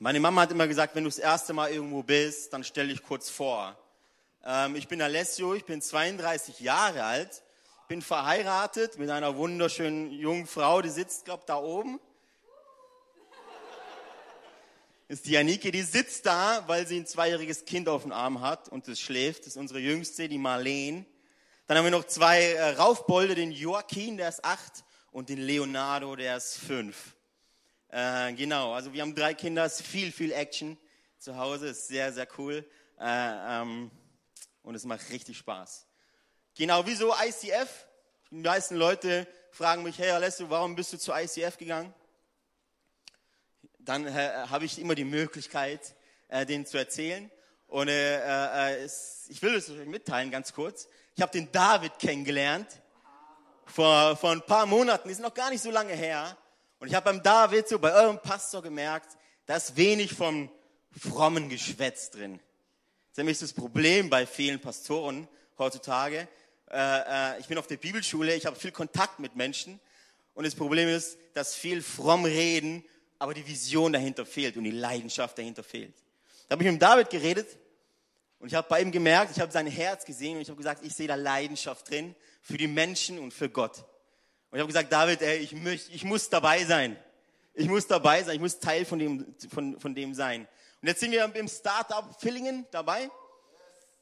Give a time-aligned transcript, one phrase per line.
[0.00, 3.02] Meine Mama hat immer gesagt, wenn du das erste Mal irgendwo bist, dann stell dich
[3.02, 3.76] kurz vor.
[4.44, 7.42] Ähm, ich bin Alessio, ich bin 32 Jahre alt,
[7.88, 11.98] bin verheiratet mit einer wunderschönen jungen Frau, die sitzt, glaube da oben.
[15.08, 18.68] Ist die Janike, die sitzt da, weil sie ein zweijähriges Kind auf dem Arm hat
[18.68, 19.40] und es schläft.
[19.40, 21.06] Das ist unsere Jüngste, die Marleen.
[21.66, 26.14] Dann haben wir noch zwei äh, Raufbolde, den Joaquin, der ist acht, und den Leonardo,
[26.14, 27.16] der ist fünf.
[27.90, 30.76] Äh, genau, also wir haben drei Kinder, es ist viel, viel Action
[31.18, 32.64] zu Hause, ist sehr, sehr cool
[32.98, 33.90] äh, ähm,
[34.62, 35.86] und es macht richtig Spaß.
[36.54, 37.86] Genau, wieso ICF?
[38.30, 41.94] Die meisten Leute fragen mich, hey Alessio, warum bist du zu ICF gegangen?
[43.78, 45.94] Dann äh, habe ich immer die Möglichkeit,
[46.28, 47.30] äh, denen zu erzählen.
[47.68, 50.88] Und äh, äh, es, ich will es euch mitteilen, ganz kurz.
[51.16, 52.68] Ich habe den David kennengelernt
[53.64, 56.36] vor, vor ein paar Monaten, ist noch gar nicht so lange her.
[56.78, 60.50] Und ich habe beim David, so bei eurem Pastor gemerkt, da ist wenig vom
[60.96, 62.34] frommen Geschwätz drin.
[62.38, 65.26] Das ist nämlich das Problem bei vielen Pastoren
[65.58, 66.28] heutzutage.
[66.70, 69.80] Äh, äh, ich bin auf der Bibelschule, ich habe viel Kontakt mit Menschen.
[70.34, 72.84] Und das Problem ist, dass viel fromm reden,
[73.18, 75.94] aber die Vision dahinter fehlt und die Leidenschaft dahinter fehlt.
[76.48, 77.58] Da habe ich mit David geredet
[78.38, 80.84] und ich habe bei ihm gemerkt, ich habe sein Herz gesehen und ich habe gesagt,
[80.84, 83.84] ich sehe da Leidenschaft drin für die Menschen und für Gott.
[84.50, 86.96] Und ich habe gesagt, David, ey, ich, möcht, ich muss dabei sein.
[87.54, 90.46] Ich muss dabei sein, ich muss Teil von dem, von, von dem sein.
[90.80, 93.10] Und jetzt sind wir im Startup Villingen dabei.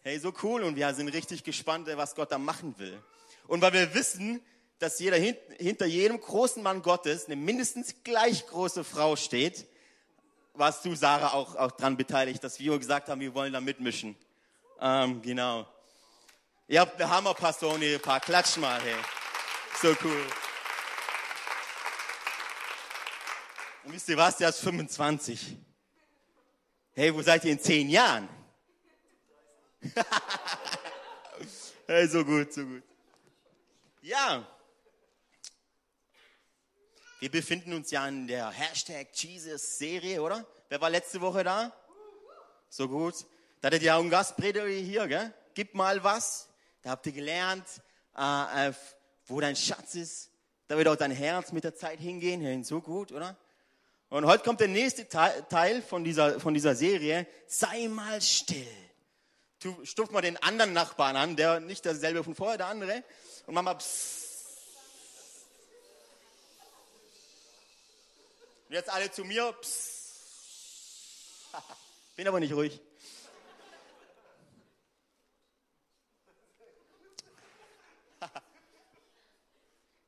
[0.02, 3.02] Hey, so cool und wir sind richtig gespannt, was Gott da machen will.
[3.48, 4.40] Und weil wir wissen,
[4.78, 9.66] dass jeder hinter jedem großen Mann Gottes eine mindestens gleich große Frau steht,
[10.52, 14.16] warst du, Sarah, auch, auch dran beteiligt, dass wir gesagt haben, wir wollen da mitmischen.
[14.80, 15.66] Ähm, genau.
[16.68, 18.94] Ihr habt eine Hammerpastor, ihr paar klatsch mal, hey.
[19.82, 20.26] So cool.
[23.84, 25.54] Und wisst ihr was, der ist 25.
[26.94, 28.26] Hey, wo seid ihr in zehn Jahren?
[31.86, 32.82] hey, so gut, so gut.
[34.00, 34.46] Ja.
[37.20, 40.46] Wir befinden uns ja in der Hashtag Jesus Serie, oder?
[40.70, 41.70] Wer war letzte Woche da?
[42.70, 43.26] So gut.
[43.60, 45.34] Da hattet ihr auch einen Gastprediger hier, gell?
[45.52, 46.48] Gib mal was.
[46.80, 47.66] Da habt ihr gelernt,
[48.16, 48.72] äh,
[49.26, 50.30] wo dein Schatz ist,
[50.68, 52.40] da wird auch dein Herz mit der Zeit hingehen.
[52.40, 53.36] Hey, so gut, oder?
[54.08, 57.26] Und heute kommt der nächste Teil von dieser, von dieser Serie.
[57.46, 58.66] Sei mal still.
[59.60, 63.02] Du stupf mal den anderen Nachbarn an, der nicht derselbe von vorher, der andere.
[63.46, 64.26] Und mach mal psst.
[68.68, 69.52] Und jetzt alle zu mir.
[69.60, 70.20] Psst.
[72.16, 72.80] Bin aber nicht ruhig.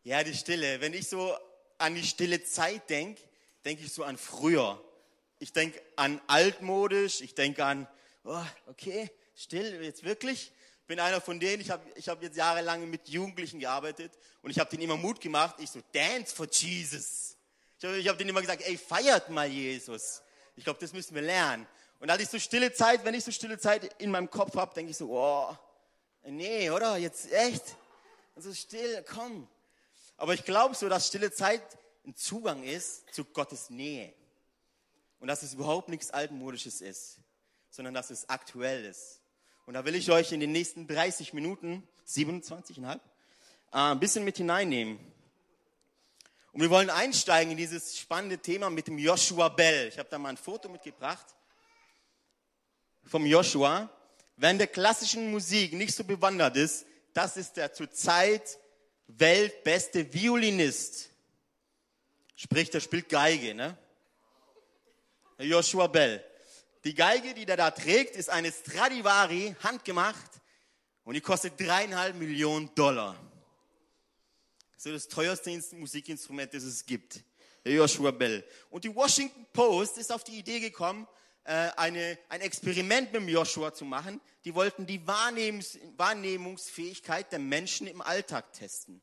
[0.08, 0.80] Ja, die Stille.
[0.80, 1.36] Wenn ich so
[1.76, 3.20] an die stille Zeit denke,
[3.66, 4.82] denke ich so an früher.
[5.38, 7.86] Ich denke an altmodisch, ich denke an,
[8.24, 10.50] oh, okay, still, jetzt wirklich.
[10.80, 14.10] Ich bin einer von denen, ich habe ich hab jetzt jahrelang mit Jugendlichen gearbeitet
[14.40, 15.56] und ich habe denen immer Mut gemacht.
[15.58, 17.36] Ich so, dance for Jesus.
[17.78, 20.22] Ich habe hab denen immer gesagt, ey, feiert mal Jesus.
[20.56, 21.66] Ich glaube, das müssen wir lernen.
[22.00, 24.72] Und als ich so stille Zeit, wenn ich so stille Zeit in meinem Kopf habe,
[24.72, 25.54] denke ich so, oh,
[26.24, 26.96] nee, oder?
[26.96, 27.76] Jetzt echt?
[28.34, 29.46] Also still, komm.
[30.18, 31.62] Aber ich glaube so, dass stille Zeit
[32.04, 34.12] ein Zugang ist zu Gottes Nähe.
[35.20, 37.18] Und dass es überhaupt nichts Altmodisches ist,
[37.70, 39.20] sondern dass es aktuell ist.
[39.66, 42.98] Und da will ich euch in den nächsten 30 Minuten, 27,5, äh,
[43.70, 44.98] ein bisschen mit hineinnehmen.
[46.52, 49.88] Und wir wollen einsteigen in dieses spannende Thema mit dem Joshua Bell.
[49.88, 51.26] Ich habe da mal ein Foto mitgebracht
[53.04, 53.88] vom Joshua.
[54.36, 58.58] Wer in der klassischen Musik nicht so bewandert ist, das ist der zurzeit
[59.08, 61.10] weltbeste Violinist.
[62.36, 63.76] Sprich, der spielt Geige, ne?
[65.38, 66.24] Joshua Bell.
[66.84, 70.30] Die Geige, die der da trägt, ist eine Stradivari, handgemacht,
[71.04, 73.16] und die kostet dreieinhalb Millionen Dollar.
[74.74, 77.20] Das ist das teuerste Musikinstrument, das es gibt.
[77.64, 78.44] Der Joshua Bell.
[78.70, 81.08] Und die Washington Post ist auf die Idee gekommen,
[81.52, 84.20] eine, ein Experiment mit Joshua zu machen.
[84.44, 89.00] Die wollten die Wahrnehmungs Wahrnehmungsfähigkeit der Menschen im Alltag testen.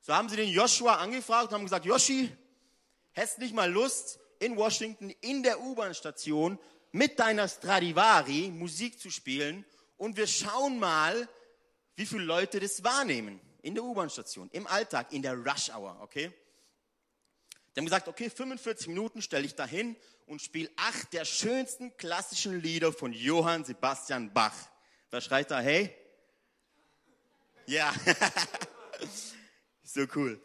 [0.00, 2.30] So haben sie den Joshua angefragt und haben gesagt, Yoshi,
[3.12, 6.58] hättest nicht mal Lust, in Washington in der U-Bahn-Station
[6.92, 9.64] mit deiner Stradivari Musik zu spielen
[9.96, 11.28] und wir schauen mal,
[11.96, 16.32] wie viele Leute das wahrnehmen in der U-Bahn-Station, im Alltag, in der Rush-Hour, okay?
[17.74, 22.60] Die haben gesagt, okay, 45 Minuten stelle ich dahin und spiele acht der schönsten klassischen
[22.60, 24.54] Lieder von Johann Sebastian Bach.
[25.10, 25.92] Wer schreit da, hey?
[27.66, 27.92] Ja,
[29.82, 30.40] so cool.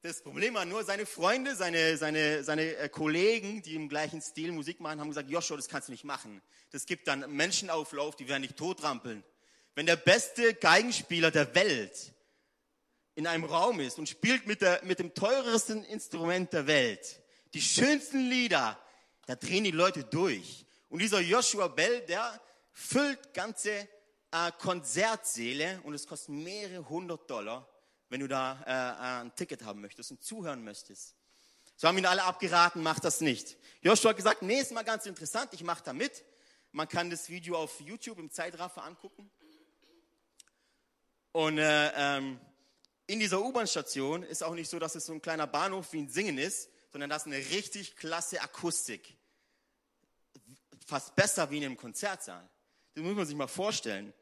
[0.00, 4.52] Das Problem war nur, seine Freunde, seine, seine, seine äh, Kollegen, die im gleichen Stil
[4.52, 6.40] Musik machen, haben gesagt, Joshua, das kannst du nicht machen.
[6.70, 9.24] Das gibt dann Menschenauflauf, die werden dich totrampeln.
[9.74, 12.14] Wenn der beste Geigenspieler der Welt
[13.16, 17.20] in einem Raum ist und spielt mit, der, mit dem teuersten Instrument der Welt,
[17.52, 18.78] die schönsten Lieder,
[19.26, 20.64] da drehen die Leute durch.
[20.88, 22.40] Und dieser Joshua Bell, der
[22.72, 27.68] füllt ganze äh, Konzertsäle und es kostet mehrere hundert Dollar
[28.08, 31.14] wenn du da äh, ein Ticket haben möchtest und zuhören möchtest.
[31.76, 33.56] So haben ihn alle abgeraten, mach das nicht.
[33.82, 36.24] Joshua hat gesagt, nee, ist mal ganz interessant, ich mache da mit.
[36.72, 39.30] Man kann das Video auf YouTube im Zeitraffer angucken.
[41.32, 42.40] Und äh, ähm,
[43.06, 46.08] in dieser U-Bahn-Station ist auch nicht so, dass es so ein kleiner Bahnhof wie ein
[46.08, 49.16] Singen ist, sondern das ist eine richtig klasse Akustik.
[50.86, 52.48] Fast besser wie in einem Konzertsaal.
[52.94, 54.12] Das muss man sich mal vorstellen.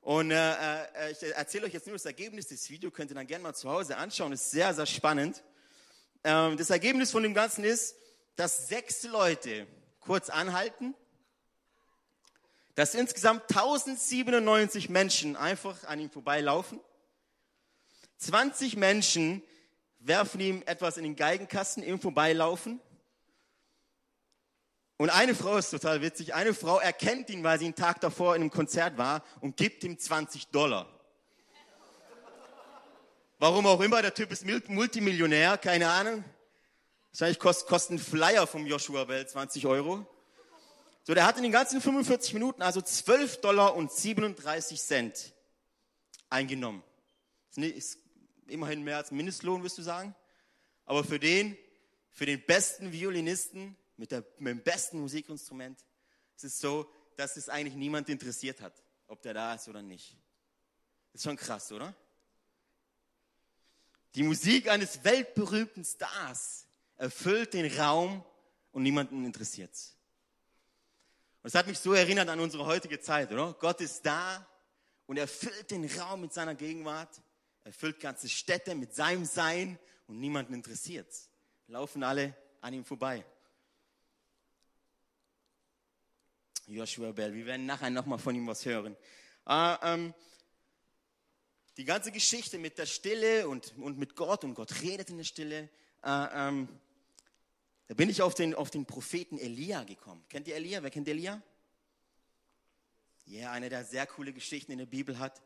[0.00, 3.26] Und äh, äh, ich erzähle euch jetzt nur das Ergebnis des Videos, könnt ihr dann
[3.26, 5.42] gerne mal zu Hause anschauen, ist sehr, sehr spannend.
[6.24, 7.96] Ähm, das Ergebnis von dem Ganzen ist,
[8.36, 9.66] dass sechs Leute
[10.00, 10.94] kurz anhalten,
[12.74, 16.80] dass insgesamt 1097 Menschen einfach an ihm vorbeilaufen,
[18.20, 19.42] 20 Menschen
[19.98, 22.80] werfen ihm etwas in den Geigenkasten im Vorbeilaufen
[25.00, 26.34] und eine Frau ist total witzig.
[26.34, 29.82] Eine Frau erkennt ihn, weil sie einen Tag davor in einem Konzert war und gibt
[29.82, 30.86] ihm 20 Dollar.
[33.38, 36.22] Warum auch immer, der Typ ist Multimillionär, keine Ahnung.
[37.12, 40.06] Wahrscheinlich kostet, kostet ein Flyer vom Joshua Welt 20 Euro.
[41.04, 45.32] So, der hat in den ganzen 45 Minuten also 12 Dollar und 37 Cent
[46.28, 46.82] eingenommen.
[47.54, 47.98] Das ist
[48.50, 50.14] immerhin mehr als Mindestlohn, wirst du sagen.
[50.84, 51.56] Aber für den,
[52.10, 55.78] für den besten Violinisten mit, der, mit dem besten Musikinstrument.
[56.36, 60.16] Es ist so, dass es eigentlich niemand interessiert hat, ob der da ist oder nicht.
[61.12, 61.94] Ist schon krass, oder?
[64.14, 66.66] Die Musik eines weltberühmten Stars
[66.96, 68.24] erfüllt den Raum
[68.72, 69.96] und niemanden interessiert es.
[71.42, 73.54] Und es hat mich so erinnert an unsere heutige Zeit, oder?
[73.54, 74.46] Gott ist da
[75.06, 77.22] und erfüllt den Raum mit seiner Gegenwart,
[77.70, 79.78] erfüllt ganze Städte mit seinem Sein
[80.08, 81.30] und niemanden interessiert es.
[81.68, 83.24] Laufen alle an ihm vorbei.
[86.66, 87.32] Joshua Bell.
[87.32, 88.96] Wir werden nachher nochmal von ihm was hören.
[89.46, 90.14] Äh, ähm,
[91.76, 95.24] die ganze Geschichte mit der Stille und, und mit Gott und Gott redet in der
[95.24, 95.68] Stille.
[96.02, 96.68] Äh, ähm,
[97.86, 100.24] da bin ich auf den, auf den Propheten Elia gekommen.
[100.28, 100.82] Kennt ihr Elia?
[100.82, 101.40] Wer kennt Elia?
[103.26, 105.40] Ja, yeah, eine der sehr coole Geschichten in der Bibel hat.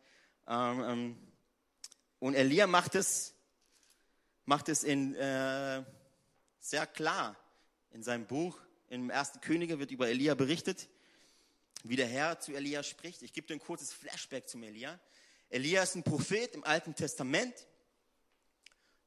[0.48, 1.33] Ähm, ähm
[2.24, 3.34] und Elia macht es,
[4.46, 5.84] macht es in, äh,
[6.58, 7.36] sehr klar
[7.90, 8.58] in seinem Buch.
[8.88, 10.88] Im ersten Könige wird über Elia berichtet
[11.82, 13.20] wie der Herr zu Elia spricht.
[13.20, 14.98] Ich gebe dir ein kurzes Flashback zum Elia.
[15.50, 17.54] Elia ist ein Prophet im Alten Testament.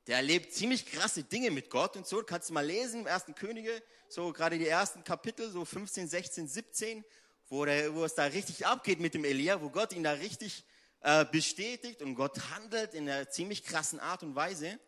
[0.05, 2.21] Der erlebt ziemlich krasse Dinge mit Gott und so.
[2.21, 6.47] Kannst du mal lesen im ersten Könige, so gerade die ersten Kapitel, so 15, 16,
[6.47, 7.03] 17,
[7.49, 10.63] wo, der, wo es da richtig abgeht mit dem Elia, wo Gott ihn da richtig
[11.01, 14.79] äh, bestätigt und Gott handelt in einer ziemlich krassen Art und Weise.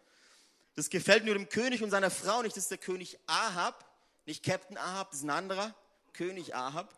[0.75, 2.56] Das gefällt nur dem König und seiner Frau nicht.
[2.56, 3.86] Das ist der König Ahab,
[4.25, 5.75] nicht Captain Ahab, das ist ein anderer,
[6.13, 6.98] König Ahab.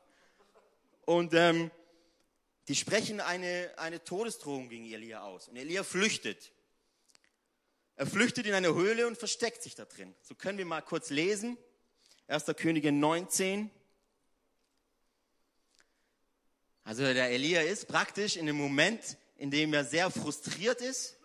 [1.06, 1.72] Und ähm,
[2.68, 5.48] die sprechen eine, eine Todesdrohung gegen Elia aus.
[5.48, 6.52] Und Elia flüchtet.
[7.96, 10.16] Er flüchtet in eine Höhle und versteckt sich da drin.
[10.22, 11.58] So können wir mal kurz lesen.
[12.28, 12.46] 1.
[12.56, 13.70] Könige 19.
[16.84, 21.18] Also der Elia ist praktisch in dem Moment, in dem er sehr frustriert ist,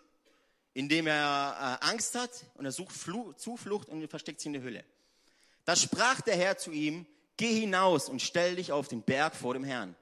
[0.73, 4.53] in dem er äh, Angst hat und er sucht Flu Zuflucht und versteckt sich in
[4.53, 4.83] der Höhle.
[5.65, 7.05] Da sprach der Herr zu ihm,
[7.37, 9.95] Geh hinaus und stell dich auf den Berg vor dem Herrn.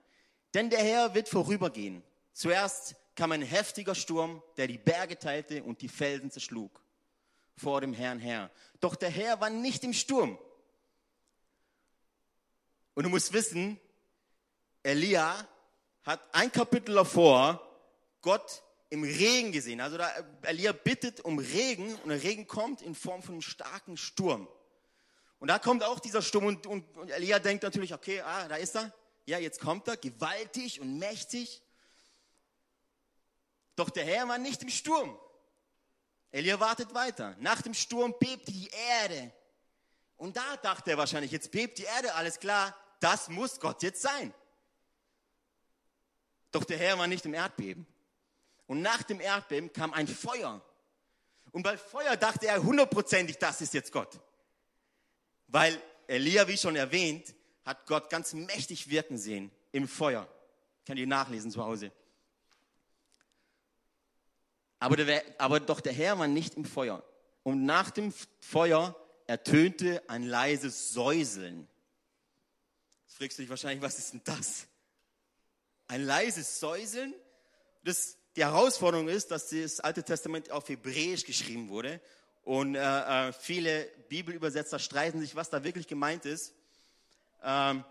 [0.53, 2.01] Denn der Herr wird vorübergehen.
[2.31, 6.81] Zuerst kam ein heftiger Sturm, der die Berge teilte und die Felsen zerschlug.
[7.57, 8.51] Vor dem Herrn her.
[8.79, 10.39] Doch der Herr war nicht im Sturm.
[12.93, 13.79] Und du musst wissen,
[14.85, 15.47] Elia
[16.03, 17.59] hat ein Kapitel davor
[18.21, 19.81] Gott im Regen gesehen.
[19.81, 20.11] Also da,
[20.43, 24.47] Elia bittet um Regen und der Regen kommt in Form von einem starken Sturm.
[25.39, 28.57] Und da kommt auch dieser Sturm und, und, und Elia denkt natürlich, okay, ah, da
[28.57, 28.93] ist er.
[29.25, 31.63] Ja, jetzt kommt er, gewaltig und mächtig.
[33.75, 35.19] Doch der Herr war nicht im Sturm.
[36.31, 37.35] Elia wartet weiter.
[37.39, 38.69] Nach dem Sturm bebte die
[39.01, 39.33] Erde.
[40.15, 44.03] Und da dachte er wahrscheinlich, jetzt bebt die Erde, alles klar, das muss Gott jetzt
[44.03, 44.31] sein.
[46.55, 47.85] Doch der Herr war nicht im Erdbeben.
[48.65, 50.61] Und nach dem Erdbeben kam ein Feuer.
[51.51, 54.21] Und bei Feuer dachte er hundertprozentig, das ist jetzt Gott.
[55.47, 57.35] Weil Elia, wie schon erwähnt,
[57.65, 60.29] hat Gott ganz mächtig wirken sehen im Feuer.
[60.85, 61.91] Könnt ihr nachlesen zu Hause.
[64.79, 67.03] Aber, der, aber doch der Herr war nicht im Feuer.
[67.43, 68.95] Und nach dem Feuer
[69.27, 71.67] ertönte ein leises Säuseln.
[73.07, 74.67] Jetzt fragst du dich wahrscheinlich, was ist denn das?
[75.87, 77.13] Ein leises Säuseln?
[77.83, 82.01] Das, die Herausforderung ist, dass das Alte Testament auf Hebräisch geschrieben wurde.
[82.43, 86.53] Und äh, äh, viele Bibelübersetzer streiten sich, was da wirklich gemeint ist.
[87.43, 87.83] Ähm,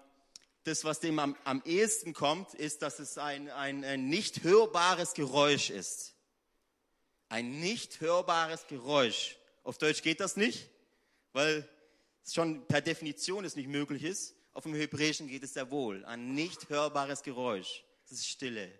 [0.65, 5.15] das, was dem am, am ehesten kommt, ist, dass es ein, ein, ein nicht hörbares
[5.15, 6.15] Geräusch ist.
[7.29, 9.37] Ein nicht hörbares Geräusch.
[9.63, 10.71] Auf Deutsch geht das nicht,
[11.33, 11.69] weil
[12.25, 14.35] es schon per Definition es nicht möglich ist.
[14.53, 16.05] Auf dem Hebräischen geht es sehr wohl.
[16.05, 17.84] Ein nicht hörbares Geräusch.
[18.09, 18.71] Das ist Stille.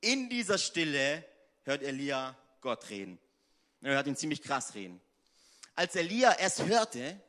[0.00, 1.24] In dieser Stille
[1.64, 3.18] hört Elia Gott reden.
[3.80, 5.00] Er hört ihn ziemlich krass reden.
[5.74, 7.20] Als Elia es hörte,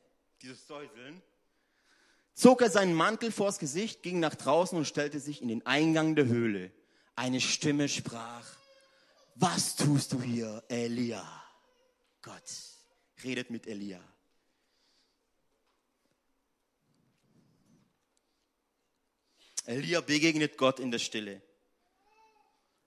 [0.41, 1.21] dieses Säuseln,
[2.33, 6.15] zog er seinen Mantel vors Gesicht, ging nach draußen und stellte sich in den Eingang
[6.15, 6.71] der Höhle.
[7.15, 8.47] Eine Stimme sprach,
[9.35, 11.25] was tust du hier, Elia?
[12.21, 12.43] Gott
[13.23, 14.01] redet mit Elia.
[19.69, 21.43] Elia begegnet Gott in der Stille.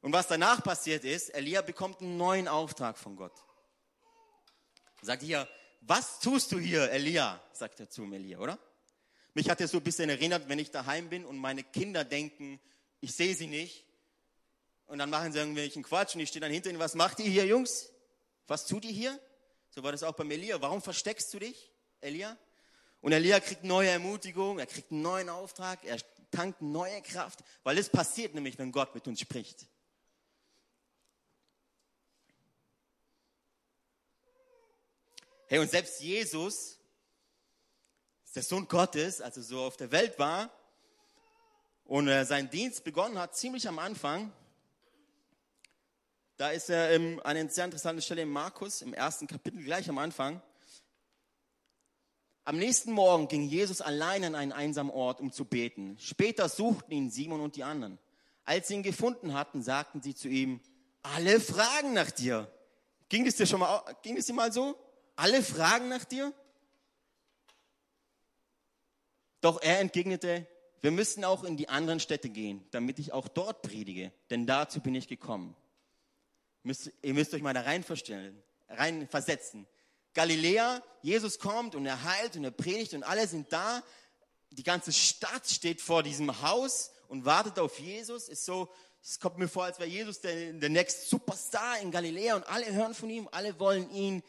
[0.01, 3.33] Und was danach passiert ist, Elia bekommt einen neuen Auftrag von Gott.
[5.01, 5.49] Sagt hier,
[5.83, 7.41] was tust du hier, Elia?
[7.53, 8.59] Sagt er zu Elia, oder?
[9.33, 12.61] Mich hat er so ein bisschen erinnert, wenn ich daheim bin und meine Kinder denken,
[13.01, 13.87] ich sehe sie nicht.
[14.87, 17.31] Und dann machen sie irgendwelchen Quatsch und ich stehe dann hinter ihnen, was macht ihr
[17.31, 17.93] hier, Jungs?
[18.49, 19.21] Was tut ihr hier?
[19.71, 20.61] So war das auch beim Elia.
[20.61, 21.71] Warum versteckst du dich,
[22.01, 22.37] Elia?
[23.03, 25.99] Und Elia kriegt neue Ermutigung, er kriegt einen neuen Auftrag, er
[26.31, 29.67] tankt neue Kraft, weil es passiert nämlich, wenn Gott mit uns spricht.
[35.49, 36.79] Hey, und selbst Jesus,
[38.35, 40.51] der Sohn Gottes, also so auf der Welt war
[41.85, 44.33] und äh, seinen Dienst begonnen hat, ziemlich am Anfang,
[46.37, 49.99] da ist er ähm, eine sehr interessante Stelle im Markus, im ersten Kapitel, gleich am
[49.99, 50.41] Anfang.
[52.45, 55.97] Am nächsten Morgen ging Jesus allein an einen einsamen Ort, um zu beten.
[56.01, 57.99] Später suchten ihn Simon und die anderen.
[58.45, 60.61] Als sie ihn gefunden hatten, sagten sie zu ihm,
[61.03, 62.53] alle fragen nach dir.
[63.09, 64.77] Ging es dir schon mal, ging es dir mal so?
[65.15, 66.33] Alle fragen nach dir?
[69.41, 70.47] Doch er entgegnete,
[70.81, 74.81] wir müssen auch in die anderen Städte gehen, damit ich auch dort predige, denn dazu
[74.81, 75.57] bin ich gekommen.
[76.65, 77.85] Müsst, ihr müsst euch mal da rein,
[78.69, 79.67] rein versetzen.
[80.15, 83.83] Galiläa, Jesus kommt und er heilt und er predigt und alle sind da.
[84.51, 88.29] Die ganze Stadt steht vor diesem Haus und wartet auf Jesus.
[88.29, 88.71] Ist so,
[89.03, 92.73] es kommt mir vor, als wäre Jesus der, der Next Superstar in Galiläa und alle
[92.73, 94.23] hören von ihm, alle wollen ihn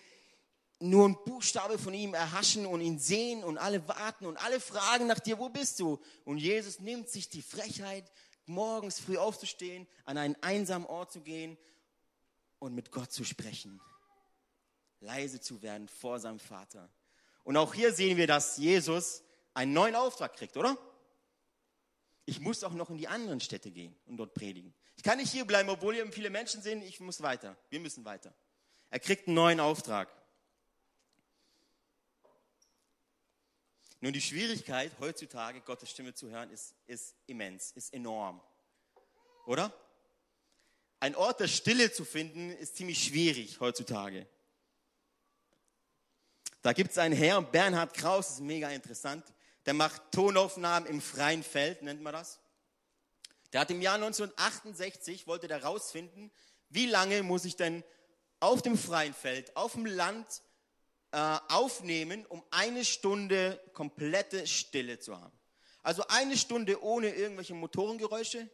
[0.79, 5.07] nur ein Buchstabe von ihm erhaschen und ihn sehen und alle warten und alle fragen
[5.07, 5.99] nach dir, wo bist du?
[6.25, 8.11] Und Jesus nimmt sich die Frechheit,
[8.45, 11.57] morgens früh aufzustehen, an einen einsamen Ort zu gehen
[12.59, 13.79] und mit Gott zu sprechen.
[15.03, 16.89] Leise zu werden vor seinem Vater.
[17.43, 20.77] Und auch hier sehen wir, dass Jesus einen neuen Auftrag kriegt, oder?
[22.25, 24.73] Ich muss auch noch in die anderen Städte gehen und dort predigen.
[24.95, 27.57] Ich kann nicht hier bleiben, obwohl hier viele Menschen sehen, ich muss weiter.
[27.69, 28.33] Wir müssen weiter.
[28.89, 30.09] Er kriegt einen neuen Auftrag.
[33.99, 38.41] Nun, die Schwierigkeit heutzutage, Gottes Stimme zu hören, ist, ist immens, ist enorm.
[39.45, 39.73] Oder?
[40.99, 44.27] Ein Ort der Stille zu finden, ist ziemlich schwierig heutzutage.
[46.63, 49.25] Da gibt es einen Herr, Bernhard Kraus, ist mega interessant,
[49.65, 52.39] der macht Tonaufnahmen im freien Feld, nennt man das.
[53.51, 56.31] Der hat im Jahr 1968, wollte der rausfinden,
[56.69, 57.83] wie lange muss ich denn
[58.39, 60.41] auf dem freien Feld, auf dem Land
[61.11, 65.37] äh, aufnehmen, um eine Stunde komplette Stille zu haben.
[65.81, 68.49] Also eine Stunde ohne irgendwelche Motorengeräusche,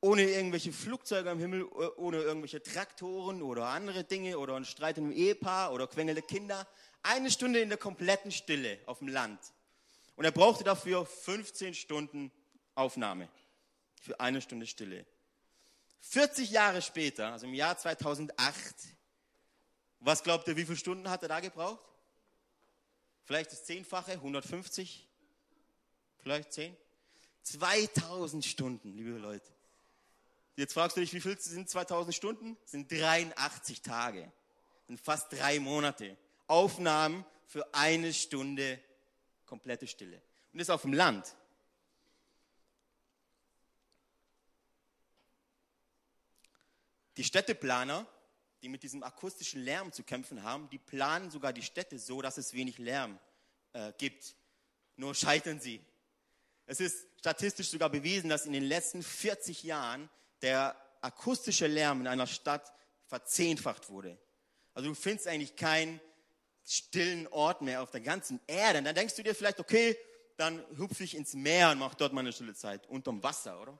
[0.00, 1.64] ohne irgendwelche Flugzeuge am Himmel,
[1.96, 6.66] ohne irgendwelche Traktoren oder andere Dinge oder ein Streit im Ehepaar oder quengelnde Kinder.
[7.08, 9.40] Eine Stunde in der kompletten Stille auf dem Land.
[10.16, 12.32] Und er brauchte dafür 15 Stunden
[12.74, 13.28] Aufnahme
[14.00, 15.06] für eine Stunde Stille.
[16.00, 18.74] 40 Jahre später, also im Jahr 2008,
[20.00, 21.84] was glaubt ihr, wie viele Stunden hat er da gebraucht?
[23.24, 25.06] Vielleicht das Zehnfache, 150?
[26.18, 26.76] Vielleicht 10?
[27.42, 29.46] 2000 Stunden, liebe Leute.
[30.56, 32.56] Jetzt fragst du dich, wie viel sind 2000 Stunden?
[32.64, 34.32] Sind 83 Tage.
[34.86, 36.16] Sind fast drei Monate.
[36.46, 38.80] Aufnahmen für eine Stunde
[39.44, 40.20] komplette Stille.
[40.52, 41.36] Und das auf dem Land.
[47.16, 48.06] Die Städteplaner,
[48.62, 52.36] die mit diesem akustischen Lärm zu kämpfen haben, die planen sogar die Städte so, dass
[52.36, 53.18] es wenig Lärm
[53.72, 54.34] äh, gibt.
[54.96, 55.80] Nur scheitern sie.
[56.66, 60.10] Es ist statistisch sogar bewiesen, dass in den letzten 40 Jahren
[60.42, 62.72] der akustische Lärm in einer Stadt
[63.06, 64.18] verzehnfacht wurde.
[64.74, 66.00] Also du findest eigentlich keinen
[66.66, 68.80] stillen Ort mehr auf der ganzen Erde.
[68.80, 69.96] Und dann denkst du dir vielleicht, okay,
[70.36, 72.86] dann hüpfe ich ins Meer und mache dort meine stille Zeit.
[72.88, 73.78] Unterm Wasser, oder?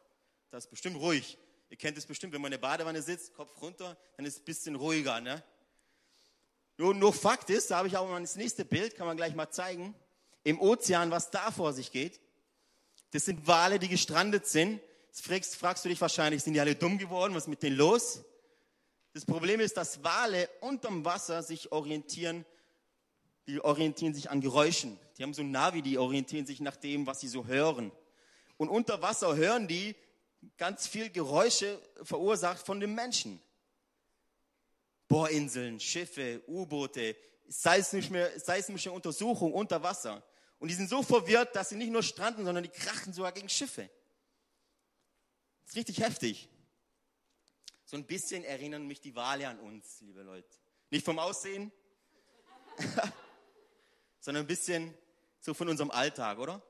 [0.51, 1.37] Das ist bestimmt ruhig.
[1.69, 4.41] Ihr kennt es bestimmt, wenn man in der Badewanne sitzt, Kopf runter, dann ist es
[4.41, 5.21] ein bisschen ruhiger.
[5.21, 5.43] Ne?
[6.79, 9.35] Nur, nur Fakt ist, da habe ich auch mal das nächste Bild, kann man gleich
[9.35, 9.95] mal zeigen,
[10.45, 12.21] im Ozean, was da vor sich geht.
[13.11, 14.81] Das sind Wale, die gestrandet sind.
[15.09, 17.35] Jetzt fragst, fragst du dich wahrscheinlich, sind die alle dumm geworden?
[17.35, 18.23] Was ist mit denen los?
[19.13, 22.45] Das Problem ist, dass Wale unterm Wasser sich orientieren,
[23.47, 24.99] die orientieren sich an Geräuschen.
[25.17, 27.93] Die haben so ein Navi, die orientieren sich nach dem, was sie so hören.
[28.57, 29.95] Und unter Wasser hören die
[30.57, 33.41] ganz viel Geräusche verursacht von den Menschen.
[35.09, 37.17] Bohrinseln, Schiffe, U-Boote,
[37.49, 40.23] seismische, seismische Untersuchung unter Wasser.
[40.59, 43.49] Und die sind so verwirrt, dass sie nicht nur stranden, sondern die krachen sogar gegen
[43.49, 43.89] Schiffe.
[45.65, 46.49] Das ist richtig heftig.
[47.85, 50.49] So ein bisschen erinnern mich die Wale an uns, liebe Leute.
[50.91, 51.71] Nicht vom Aussehen,
[54.27, 54.93] sondern ein bisschen
[55.39, 56.61] so von unserem Alltag, oder?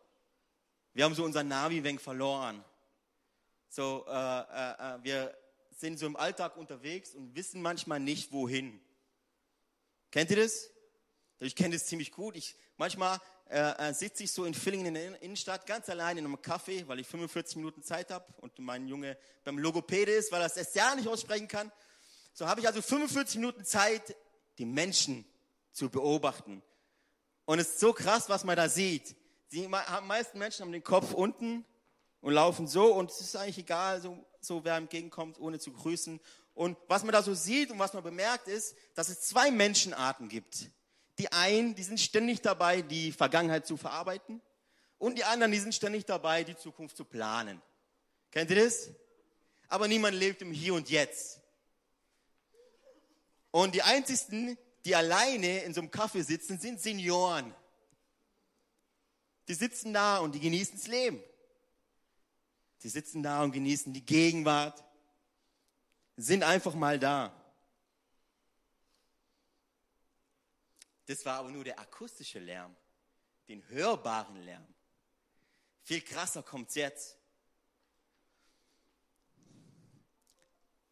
[0.92, 2.62] Wir haben so unser Navi-Wenk verloren.
[3.70, 5.38] So, äh, äh, äh, wir
[5.70, 8.78] sind so im Alltag unterwegs und wissen manchmal nicht, wohin.
[10.10, 10.68] Kennt ihr das?
[11.40, 12.36] Ich kenne das ziemlich gut.
[12.36, 16.26] Ich, manchmal äh, äh, sitze ich so in Villingen in der Innenstadt ganz allein in
[16.26, 20.42] einem Café, weil ich 45 Minuten Zeit habe und mein Junge beim Logopäde ist, weil
[20.42, 21.72] er das SDA nicht aussprechen kann.
[22.34, 24.14] So habe ich also 45 Minuten Zeit,
[24.58, 25.24] die Menschen
[25.72, 26.62] zu beobachten.
[27.46, 29.16] Und es ist so krass, was man da sieht.
[29.52, 31.64] Die meisten Menschen haben den Kopf unten
[32.20, 36.20] und laufen so und es ist eigentlich egal, so, so wer entgegenkommt, ohne zu grüßen.
[36.54, 40.28] Und was man da so sieht und was man bemerkt ist, dass es zwei Menschenarten
[40.28, 40.70] gibt.
[41.18, 44.42] Die einen, die sind ständig dabei, die Vergangenheit zu verarbeiten
[44.98, 47.62] und die anderen, die sind ständig dabei, die Zukunft zu planen.
[48.32, 48.90] Kennt ihr das?
[49.68, 51.40] Aber niemand lebt im Hier und Jetzt.
[53.50, 57.52] Und die einzigsten, die alleine in so einem Kaffee sitzen, sind Senioren.
[59.48, 61.20] Die sitzen da und die genießen das Leben.
[62.78, 64.84] Sie sitzen da und genießen die Gegenwart,
[66.16, 67.34] sind einfach mal da.
[71.06, 72.76] Das war aber nur der akustische Lärm,
[73.48, 74.66] den hörbaren Lärm.
[75.82, 77.18] Viel krasser kommt es jetzt.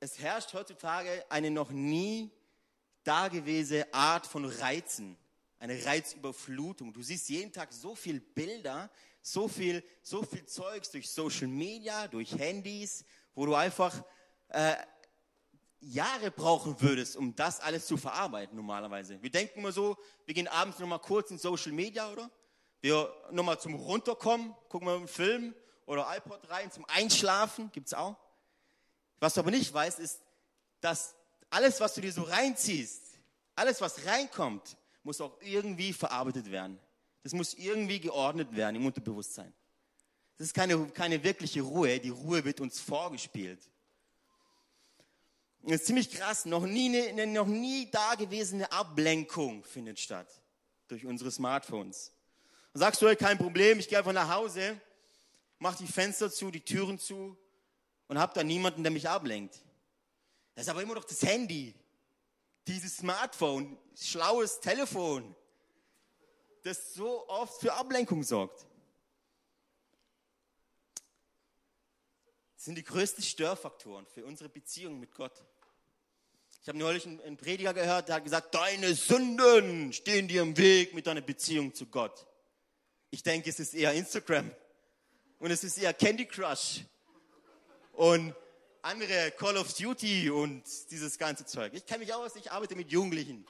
[0.00, 2.33] Es herrscht heutzutage eine noch nie
[3.05, 5.17] dagewesene Art von Reizen,
[5.59, 6.93] eine Reizüberflutung.
[6.93, 8.90] Du siehst jeden Tag so viele Bilder,
[9.23, 14.05] so viel, so viel Zeugs durch Social Media, durch Handys, wo du einfach
[14.49, 14.75] äh,
[15.81, 19.23] Jahre brauchen würdest, um das alles zu verarbeiten normalerweise.
[19.23, 22.31] Wir denken immer so, wir gehen abends nochmal kurz in Social Media, oder?
[22.81, 25.55] Wir nochmal zum Runterkommen, gucken wir einen Film
[25.87, 28.17] oder iPod rein, zum Einschlafen, gibt's auch.
[29.21, 30.21] Was du aber nicht weißt, ist,
[30.81, 31.13] dass
[31.55, 33.01] alles, was du dir so reinziehst,
[33.55, 36.81] alles, was reinkommt, muss auch irgendwie verarbeitet werden.
[37.23, 39.53] Das muss irgendwie geordnet werden im Unterbewusstsein.
[40.37, 42.01] Das ist keine, keine wirkliche Ruhe.
[42.01, 43.61] Die Ruhe wird uns vorgespielt.
[45.62, 46.45] Das ist ziemlich krass.
[46.45, 50.29] Noch nie, eine, noch nie dagewesene Ablenkung findet statt
[50.88, 52.12] durch unsere Smartphones.
[52.73, 54.79] Dann sagst du, kein Problem, ich gehe einfach nach Hause,
[55.61, 57.38] mach die Fenster zu, die Türen zu
[58.09, 59.64] und hab da niemanden, der mich ablenkt.
[60.55, 61.75] Das ist aber immer noch das Handy,
[62.67, 65.35] dieses Smartphone, schlaues Telefon
[66.64, 68.67] das so oft für Ablenkung sorgt.
[72.57, 75.45] Das sind die größten Störfaktoren für unsere Beziehung mit Gott.
[76.62, 80.95] Ich habe neulich einen Prediger gehört, der hat gesagt, deine Sünden stehen dir im Weg
[80.95, 82.27] mit deiner Beziehung zu Gott.
[83.11, 84.51] Ich denke, es ist eher Instagram
[85.38, 86.81] und es ist eher Candy Crush
[87.93, 88.35] und
[88.85, 91.73] andere Call of Duty und dieses ganze Zeug.
[91.75, 93.47] Ich kenne mich aus, ich arbeite mit Jugendlichen.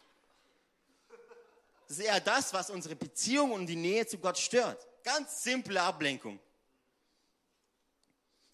[1.88, 4.86] Das ist eher das, was unsere Beziehung und die Nähe zu Gott stört.
[5.02, 6.38] Ganz simple Ablenkung.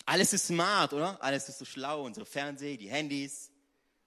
[0.06, 1.22] Alles ist smart, oder?
[1.22, 3.50] Alles ist so schlau, unsere Fernseh, die Handys.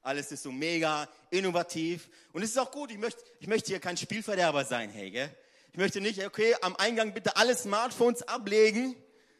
[0.01, 2.09] Alles ist so mega innovativ.
[2.33, 5.29] Und es ist auch gut, ich möchte, ich möchte hier kein Spielverderber sein, hey, gell?
[5.71, 8.95] Ich möchte nicht, okay, am Eingang bitte alle Smartphones ablegen,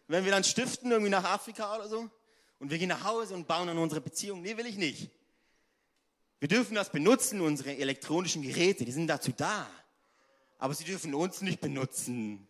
[0.08, 2.10] wenn wir dann stiften, irgendwie nach Afrika oder so.
[2.64, 4.42] Und wir gehen nach Hause und bauen an unsere Beziehung.
[4.42, 5.10] Nee, will ich nicht.
[6.40, 9.70] Wir dürfen das benutzen, unsere elektronischen Geräte, die sind dazu da.
[10.60, 12.48] Aber sie dürfen uns nicht benutzen.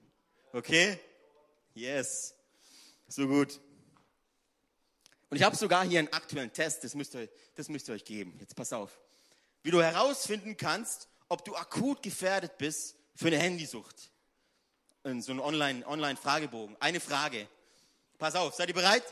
[0.51, 0.99] Okay?
[1.73, 2.35] Yes.
[3.07, 3.59] So gut.
[5.31, 8.05] Und ich habe sogar hier einen aktuellen Test, das müsst, ihr, das müsst ihr euch
[8.05, 8.37] geben.
[8.39, 8.99] Jetzt pass auf.
[9.63, 14.11] Wie du herausfinden kannst, ob du akut gefährdet bist für eine Handysucht.
[15.05, 16.75] In so einem Online-Fragebogen.
[16.75, 17.47] Online eine Frage.
[18.19, 19.03] Pass auf, seid ihr bereit?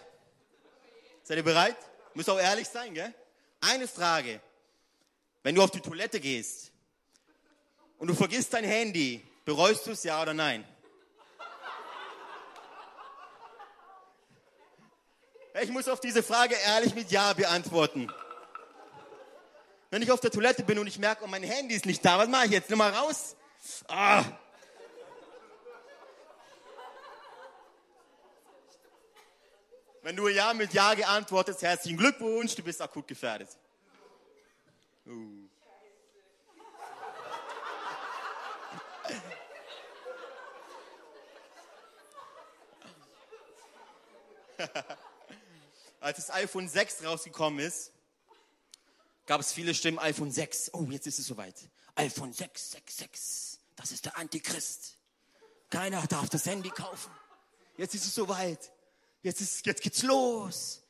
[1.23, 1.77] Seid ihr bereit?
[2.13, 3.13] Müsst auch ehrlich sein, gell?
[3.62, 4.41] Eine Frage.
[5.43, 6.71] Wenn du auf die Toilette gehst
[7.97, 10.67] und du vergisst dein Handy, bereust du es ja oder nein?
[15.62, 18.12] Ich muss auf diese Frage ehrlich mit Ja beantworten.
[19.89, 22.17] Wenn ich auf der Toilette bin und ich merke, oh, mein Handy ist nicht da,
[22.17, 22.69] was mache ich jetzt?
[22.69, 23.36] Nimm mal raus.
[23.89, 24.23] Ah.
[30.03, 33.49] Wenn du Ja mit Ja geantwortet, herzlichen Glückwunsch, du bist akut gefährdet.
[35.05, 35.47] Uh.
[45.99, 47.91] Als das iPhone 6 rausgekommen ist,
[49.27, 51.55] gab es viele Stimmen, iPhone 6, oh, jetzt ist es soweit.
[51.95, 54.97] iPhone 6, 6, 6, das ist der Antichrist.
[55.69, 57.11] Keiner darf das Handy kaufen.
[57.77, 58.71] Jetzt ist es soweit.
[59.21, 60.84] Jetzt, ist, jetzt geht's los.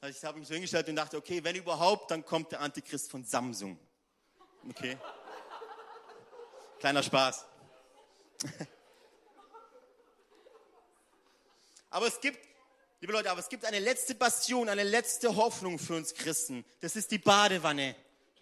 [0.00, 3.10] Also ich habe mich so hingestellt und dachte, okay, wenn überhaupt, dann kommt der Antichrist
[3.10, 3.78] von Samsung.
[4.70, 4.96] Okay.
[6.78, 7.44] Kleiner Spaß.
[11.90, 12.38] Aber es gibt
[13.04, 16.64] Liebe Leute, aber es gibt eine letzte Bastion, eine letzte Hoffnung für uns Christen.
[16.80, 17.94] Das ist die Badewanne.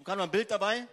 [0.04, 0.86] Kann man ein Bild dabei?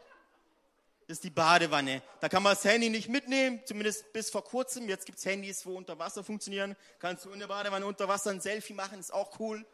[1.09, 2.03] Das ist die Badewanne.
[2.19, 4.87] Da kann man das Handy nicht mitnehmen, zumindest bis vor kurzem.
[4.87, 6.75] Jetzt gibt es Handys, wo unter Wasser funktionieren.
[6.99, 9.65] Kannst du in der Badewanne unter Wasser ein Selfie machen, ist auch cool.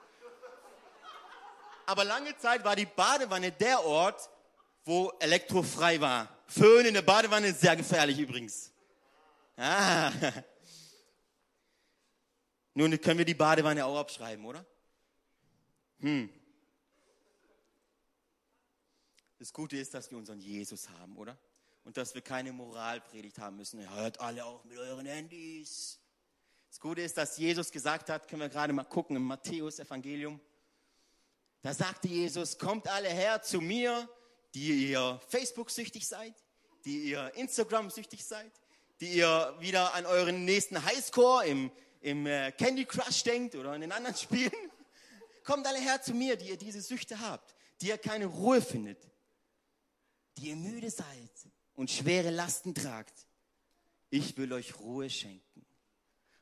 [1.87, 4.29] Aber lange Zeit war die Badewanne der Ort,
[4.85, 6.29] wo elektrofrei war.
[6.47, 8.71] Föhn in der Badewanne ist sehr gefährlich übrigens.
[9.57, 10.13] Ah.
[12.75, 14.65] Nun können wir die Badewanne auch abschreiben, oder?
[15.99, 16.29] Hm.
[19.37, 21.37] Das Gute ist, dass wir unseren Jesus haben, oder?
[21.83, 23.87] Und dass wir keine Moralpredigt haben müssen.
[23.93, 25.99] Hört alle auch mit euren Handys.
[26.69, 30.39] Das Gute ist, dass Jesus gesagt hat, können wir gerade mal gucken im Matthäus-Evangelium.
[31.61, 34.09] Da sagte Jesus, kommt alle her zu mir,
[34.53, 36.33] die ihr Facebook-süchtig seid,
[36.85, 38.51] die ihr Instagram-süchtig seid,
[38.99, 41.71] die ihr wieder an euren nächsten Highscore im
[42.05, 44.51] im äh, Candy Crush denkt oder in den anderen Spielen,
[45.43, 49.09] kommt alle her zu mir, die ihr diese Süchte habt, die ihr keine Ruhe findet,
[50.37, 51.31] die ihr müde seid
[51.75, 53.27] und schwere Lasten tragt.
[54.09, 55.65] Ich will euch Ruhe schenken.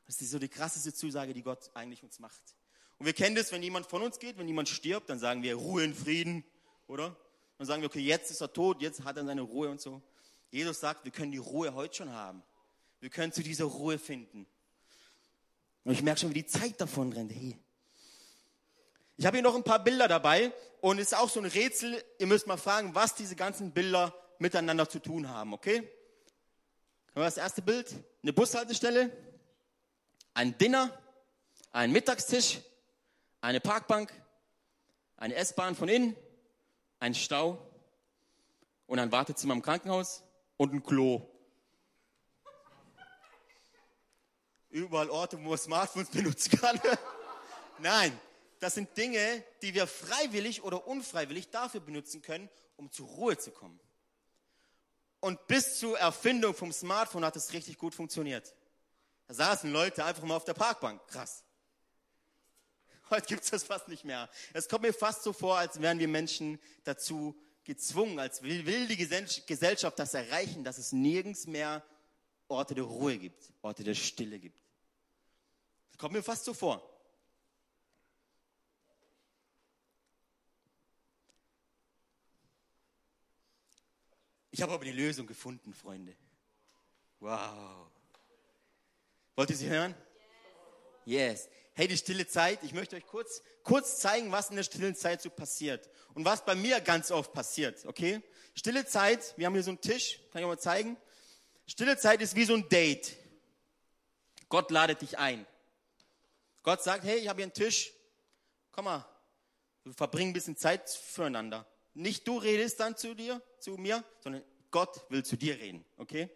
[0.06, 2.42] Das ist so die krasseste Zusage, die Gott eigentlich uns macht.
[2.98, 5.54] Und wir kennen das, wenn jemand von uns geht, wenn jemand stirbt, dann sagen wir
[5.56, 6.44] Ruhe in Frieden,
[6.86, 7.16] oder?
[7.58, 10.02] Dann sagen wir, okay, jetzt ist er tot, jetzt hat er seine Ruhe und so.
[10.50, 12.42] Jesus sagt, wir können die Ruhe heute schon haben.
[13.00, 14.46] Wir können zu dieser Ruhe finden.
[15.84, 17.32] Und ich merke schon, wie die Zeit davon rennt.
[17.32, 17.58] Hey.
[19.16, 22.02] Ich habe hier noch ein paar Bilder dabei und es ist auch so ein Rätsel.
[22.18, 25.88] Ihr müsst mal fragen, was diese ganzen Bilder miteinander zu tun haben, okay?
[27.14, 29.10] Das erste Bild, eine Bushaltestelle,
[30.34, 30.90] ein Dinner,
[31.70, 32.60] ein Mittagstisch,
[33.40, 34.12] eine Parkbank,
[35.16, 36.16] eine S-Bahn von innen,
[36.98, 37.58] ein Stau
[38.86, 40.24] und ein Wartezimmer im Krankenhaus
[40.56, 41.30] und ein Klo.
[44.74, 46.80] überall Orte, wo man Smartphones benutzen kann.
[47.78, 48.18] Nein,
[48.64, 53.50] das sind Dinge, die wir freiwillig oder unfreiwillig dafür benutzen können, um zur Ruhe zu
[53.50, 53.78] kommen.
[55.20, 58.54] Und bis zur Erfindung vom Smartphone hat es richtig gut funktioniert.
[59.26, 61.06] Da saßen Leute einfach mal auf der Parkbank.
[61.08, 61.44] Krass.
[63.10, 64.30] Heute gibt es das fast nicht mehr.
[64.54, 68.96] Es kommt mir fast so vor, als wären wir Menschen dazu gezwungen, als will die
[68.96, 71.84] Gesellschaft das erreichen, dass es nirgends mehr
[72.48, 74.58] Orte der Ruhe gibt, Orte der Stille gibt.
[75.90, 76.93] Das kommt mir fast so vor.
[84.54, 86.14] Ich habe aber die Lösung gefunden, Freunde.
[87.18, 87.88] Wow.
[89.34, 89.96] Wollt ihr sie hören?
[91.04, 91.48] Yes.
[91.72, 92.62] Hey, die stille Zeit.
[92.62, 95.90] Ich möchte euch kurz, kurz zeigen, was in der stillen Zeit so passiert.
[96.14, 98.22] Und was bei mir ganz oft passiert, okay?
[98.54, 100.96] Stille Zeit, wir haben hier so einen Tisch, kann ich euch mal zeigen.
[101.66, 103.16] Stille Zeit ist wie so ein Date.
[104.48, 105.44] Gott ladet dich ein.
[106.62, 107.92] Gott sagt, hey, ich habe hier einen Tisch.
[108.70, 109.04] Komm mal,
[109.82, 111.66] wir verbringen ein bisschen Zeit füreinander.
[111.94, 116.28] Nicht du redest dann zu dir, zu mir, sondern Gott will zu dir reden, okay?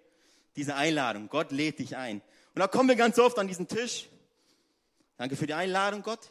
[0.54, 2.22] Diese Einladung, Gott lädt dich ein.
[2.54, 4.08] Und da kommen wir ganz oft an diesen Tisch.
[5.16, 6.30] Danke für die Einladung, Gott.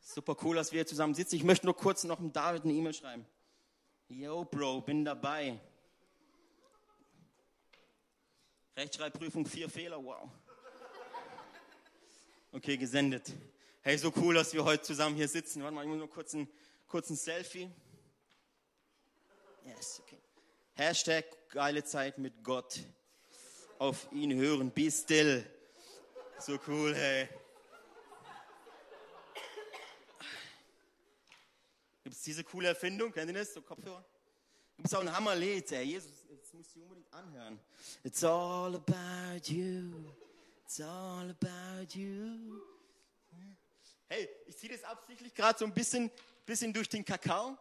[0.00, 1.36] Super cool, dass wir hier zusammen sitzen.
[1.36, 3.26] Ich möchte nur kurz noch dem David eine E-Mail schreiben.
[4.08, 5.58] Yo, Bro, bin dabei.
[8.76, 10.28] Rechtschreibprüfung, vier Fehler, wow.
[12.52, 13.32] Okay, gesendet.
[13.86, 15.62] Hey, so cool, dass wir heute zusammen hier sitzen.
[15.62, 16.48] Warte mal, ich muss nur kurz ein,
[16.88, 17.70] kurz ein Selfie.
[19.66, 20.16] Yes, okay.
[20.72, 22.80] Hashtag geile Zeit mit Gott.
[23.78, 25.44] Auf ihn hören, be still.
[26.38, 27.28] So cool, hey.
[32.04, 33.12] Gibt es diese coole Erfindung?
[33.12, 33.52] Kennt ihr das?
[33.52, 34.02] So Kopfhörer?
[34.78, 35.84] Gibt es auch ein Hammerlied, ey.
[35.84, 37.60] Jesus, das musst du unbedingt anhören.
[38.02, 40.10] It's all about you.
[40.64, 42.73] It's all about you.
[44.08, 46.10] Hey, ich ziehe das absichtlich gerade so ein bisschen,
[46.44, 47.56] bisschen durch den Kakao,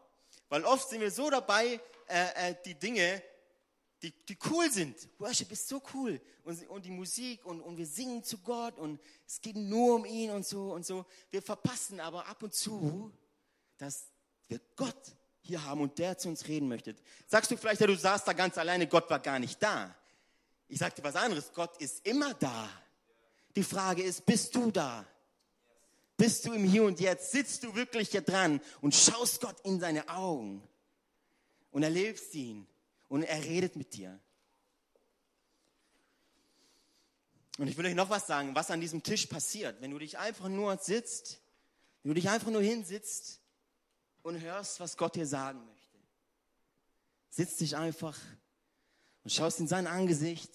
[0.49, 3.23] weil oft sind wir so dabei, äh, äh, die Dinge,
[4.01, 5.07] die, die cool sind.
[5.17, 6.19] Worship ist so cool.
[6.43, 10.05] Und, und die Musik und, und wir singen zu Gott und es geht nur um
[10.05, 11.05] ihn und so und so.
[11.31, 13.11] Wir verpassen aber ab und zu,
[13.77, 14.07] dass
[14.49, 16.95] wir Gott hier haben und der zu uns reden möchte.
[17.27, 19.95] Sagst du vielleicht, ja, du saßt da ganz alleine, Gott war gar nicht da.
[20.67, 22.69] Ich sag dir was anderes, Gott ist immer da.
[23.55, 25.05] Die Frage ist, bist du da?
[26.17, 27.31] Bist du im Hier und Jetzt?
[27.31, 30.61] Sitzt du wirklich hier dran und schaust Gott in seine Augen
[31.71, 32.67] und erlebst ihn
[33.09, 34.19] und er redet mit dir?
[37.57, 40.17] Und ich will euch noch was sagen, was an diesem Tisch passiert, wenn du dich
[40.17, 41.39] einfach nur sitzt,
[42.01, 43.39] wenn du dich einfach nur hinsitzt
[44.23, 45.97] und hörst, was Gott dir sagen möchte.
[47.29, 48.17] Sitz dich einfach
[49.23, 50.51] und schaust in sein Angesicht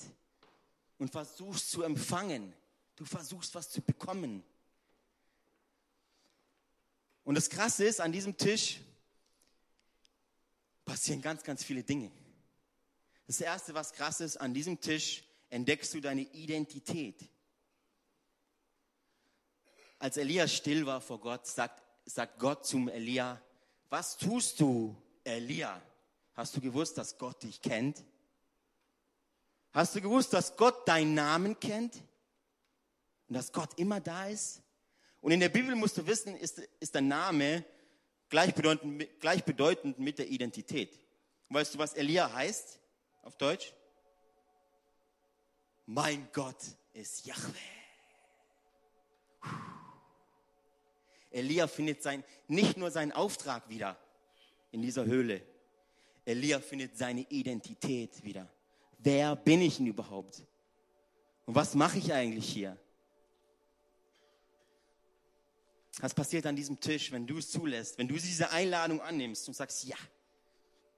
[0.98, 2.52] und versuchst zu empfangen.
[2.96, 4.42] Du versuchst was zu bekommen.
[7.28, 8.80] Und das Krasse ist, an diesem Tisch
[10.86, 12.10] passieren ganz, ganz viele Dinge.
[13.26, 17.28] Das Erste, was krass ist, an diesem Tisch entdeckst du deine Identität.
[19.98, 23.38] Als Elia still war vor Gott, sagt, sagt Gott zum Elia,
[23.90, 25.82] was tust du, Elia?
[26.32, 28.02] Hast du gewusst, dass Gott dich kennt?
[29.72, 31.94] Hast du gewusst, dass Gott deinen Namen kennt?
[33.28, 34.62] Und dass Gott immer da ist?
[35.20, 37.64] Und in der Bibel musst du wissen, ist, ist der Name
[38.28, 40.98] gleichbedeutend, gleichbedeutend mit der Identität.
[41.48, 42.78] weißt du, was Elia heißt
[43.22, 43.72] auf Deutsch?
[45.86, 47.78] Mein Gott ist Yahweh.
[51.30, 53.98] Elia findet sein, nicht nur seinen Auftrag wieder
[54.70, 55.42] in dieser Höhle.
[56.24, 58.48] Elia findet seine Identität wieder.
[58.98, 60.42] Wer bin ich denn überhaupt?
[61.46, 62.76] Und was mache ich eigentlich hier?
[66.00, 69.54] Was passiert an diesem Tisch, wenn du es zulässt, wenn du diese Einladung annimmst und
[69.54, 69.96] sagst, ja,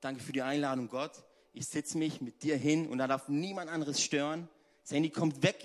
[0.01, 1.13] danke für die Einladung, Gott.
[1.53, 4.49] Ich sitze mich mit dir hin und da darf niemand anderes stören.
[4.83, 5.65] Das Handy kommt weg.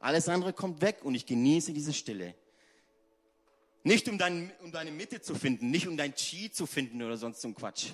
[0.00, 2.34] Alles andere kommt weg und ich genieße diese Stille.
[3.84, 7.16] Nicht um, dein, um deine Mitte zu finden, nicht um dein Chi zu finden oder
[7.16, 7.92] sonst so Quatsch,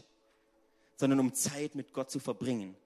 [0.96, 2.76] sondern um Zeit mit Gott zu verbringen.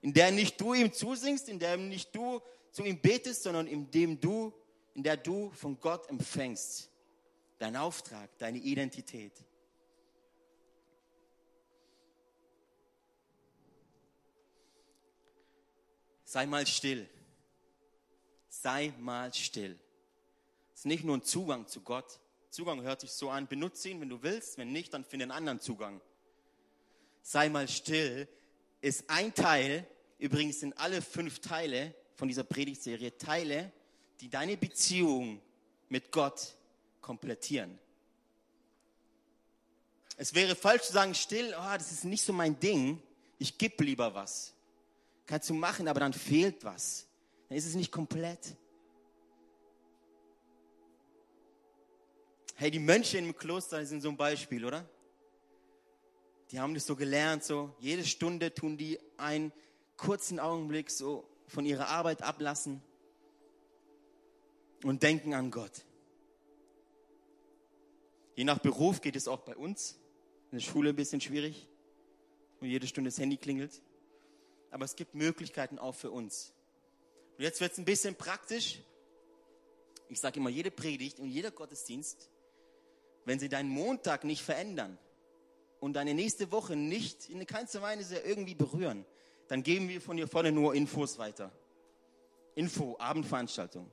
[0.00, 3.90] In der nicht du ihm zusingst, in der nicht du zu ihm betest, sondern in
[3.90, 4.52] dem du,
[4.98, 6.90] in der du von Gott empfängst.
[7.56, 9.32] Dein Auftrag, deine Identität.
[16.24, 17.08] Sei mal still.
[18.48, 19.78] Sei mal still.
[20.74, 22.18] Es ist nicht nur ein Zugang zu Gott,
[22.50, 25.30] Zugang hört sich so an, benutze ihn, wenn du willst, wenn nicht, dann finde einen
[25.30, 26.00] anderen Zugang.
[27.22, 28.26] Sei mal still
[28.80, 29.86] ist ein Teil,
[30.18, 33.72] übrigens sind alle fünf Teile von dieser Predigtserie Teile,
[34.20, 35.40] die deine Beziehung
[35.88, 36.56] mit Gott
[37.00, 37.78] komplettieren.
[40.16, 43.00] Es wäre falsch zu sagen, still, oh, das ist nicht so mein Ding,
[43.38, 44.52] ich gebe lieber was.
[45.26, 47.06] Kannst du machen, aber dann fehlt was.
[47.48, 48.56] Dann ist es nicht komplett.
[52.56, 54.88] Hey, die Mönche im Kloster sind so ein Beispiel, oder?
[56.50, 59.52] Die haben das so gelernt, so jede Stunde tun die einen
[59.96, 62.82] kurzen Augenblick so von ihrer Arbeit ablassen
[64.84, 65.84] und denken an Gott.
[68.34, 69.98] Je nach Beruf geht es auch bei uns.
[70.50, 71.68] In der Schule ein bisschen schwierig,
[72.60, 73.82] wo jede Stunde das Handy klingelt.
[74.70, 76.52] Aber es gibt Möglichkeiten auch für uns.
[77.36, 78.80] Und jetzt wird es ein bisschen praktisch.
[80.08, 82.30] Ich sage immer, jede Predigt und jeder Gottesdienst
[83.28, 84.98] wenn sie deinen Montag nicht verändern
[85.80, 89.04] und deine nächste Woche nicht in keinster Weise irgendwie berühren,
[89.48, 91.52] dann geben wir von hier vorne nur Infos weiter.
[92.54, 93.90] Info, Abendveranstaltung.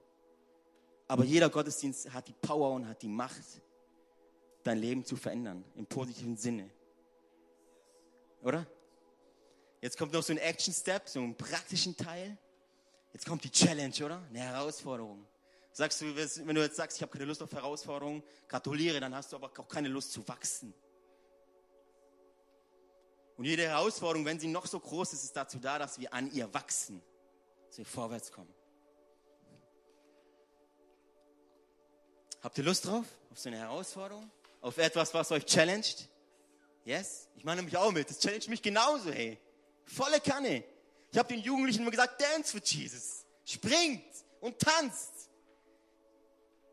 [1.08, 3.62] Aber jeder Gottesdienst hat die Power und hat die Macht,
[4.64, 6.70] dein Leben zu verändern, im positiven Sinne.
[8.42, 8.66] Oder?
[9.82, 12.38] Jetzt kommt noch so ein Action-Step, so einen praktischen Teil.
[13.14, 14.24] Jetzt kommt die Challenge, oder?
[14.30, 15.26] Eine Herausforderung.
[15.72, 19.32] Sagst du, wenn du jetzt sagst, ich habe keine Lust auf Herausforderungen, gratuliere, dann hast
[19.32, 20.74] du aber auch keine Lust zu wachsen.
[23.38, 26.32] Und jede Herausforderung, wenn sie noch so groß ist, ist dazu da, dass wir an
[26.32, 27.02] ihr wachsen,
[27.68, 28.54] dass wir vorwärts kommen.
[32.46, 33.06] Habt ihr Lust drauf?
[33.32, 34.30] Auf so eine Herausforderung?
[34.62, 36.08] Auf etwas, was euch challenged?
[36.84, 37.28] Yes?
[37.36, 38.08] Ich meine mich auch mit.
[38.08, 39.40] Das challenge mich genauso, hey.
[39.84, 40.64] Volle Kanne.
[41.12, 43.26] Ich habe den Jugendlichen immer gesagt, dance for Jesus.
[43.46, 44.06] Springt
[44.42, 45.32] und tanzt.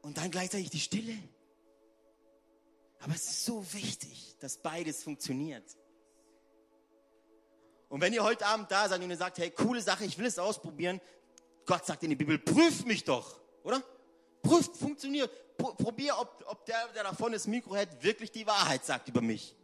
[0.02, 1.16] Und dann gleichzeitig die Stille.
[3.00, 5.64] Aber es ist so wichtig, dass beides funktioniert.
[7.88, 10.26] Und wenn ihr heute Abend da seid und ihr sagt, hey, coole Sache, ich will
[10.26, 11.00] es ausprobieren,
[11.64, 13.82] Gott sagt in der Bibel, prüf mich doch, oder?
[14.42, 15.30] Prüft, funktioniert.
[15.56, 19.54] Probier, ob, ob der, der davon das Mikro hält, wirklich die Wahrheit sagt über mich.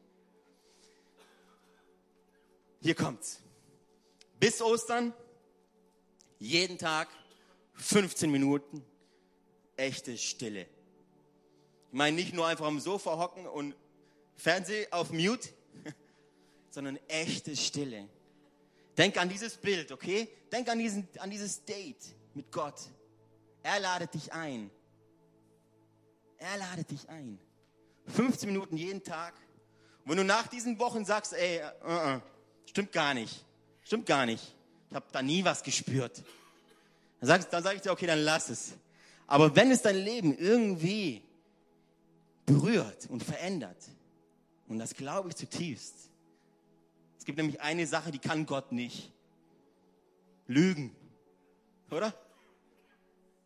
[2.81, 3.41] Hier kommt's.
[4.39, 5.13] Bis Ostern,
[6.39, 7.09] jeden Tag
[7.75, 8.85] 15 Minuten,
[9.77, 10.63] echte Stille.
[10.63, 13.75] Ich meine nicht nur einfach am Sofa hocken und
[14.37, 15.49] Fernseh auf Mute,
[16.71, 18.09] sondern echte Stille.
[18.97, 20.29] Denk an dieses Bild, okay?
[20.53, 22.81] Denk an, diesen, an dieses Date mit Gott.
[23.63, 24.71] Er ladet dich ein.
[26.39, 27.39] Er ladet dich ein.
[28.07, 29.35] 15 Minuten jeden Tag.
[30.05, 32.21] Und wenn du nach diesen Wochen sagst, ey, uh -uh,
[32.67, 33.45] stimmt gar nicht,
[33.83, 34.55] stimmt gar nicht,
[34.89, 36.23] ich habe da nie was gespürt,
[37.21, 38.73] dann sage dann sag ich dir, okay, dann lass es.
[39.27, 41.23] Aber wenn es dein Leben irgendwie
[42.47, 43.77] berührt und verändert,
[44.69, 46.09] und das glaube ich zutiefst,
[47.29, 49.13] gibt nämlich eine Sache, die kann Gott nicht.
[50.47, 50.97] Lügen.
[51.91, 52.15] Oder?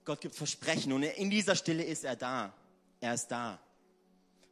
[0.05, 2.53] Gott gibt Versprechen und in dieser Stille ist er da.
[3.01, 3.61] Er ist da.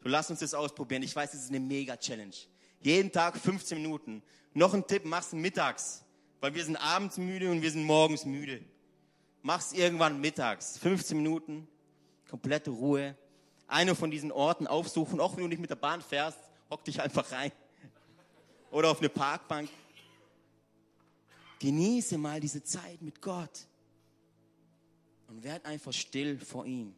[0.02, 1.02] So lass uns das ausprobieren.
[1.02, 2.34] Ich weiß, es ist eine mega Challenge.
[2.80, 4.22] Jeden Tag 15 Minuten.
[4.54, 6.04] Noch ein Tipp, mach's mittags,
[6.40, 8.64] weil wir sind abends müde und wir sind morgens müde.
[9.42, 10.78] Mach's irgendwann mittags.
[10.78, 11.68] 15 Minuten,
[12.28, 13.16] komplette Ruhe.
[13.66, 16.38] Eine von diesen Orten aufsuchen, auch wenn du nicht mit der Bahn fährst,
[16.70, 17.52] hock dich einfach rein
[18.70, 19.68] oder auf eine Parkbank.
[21.58, 23.66] Genieße mal diese Zeit mit Gott
[25.30, 26.94] und werd einfach still vor ihm.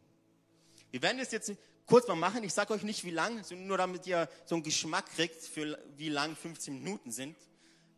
[0.91, 1.53] Wir werden das jetzt
[1.85, 2.43] kurz mal machen.
[2.43, 6.09] Ich sage euch nicht, wie lang, nur damit ihr so einen Geschmack kriegt, für wie
[6.09, 7.37] lang 15 Minuten sind.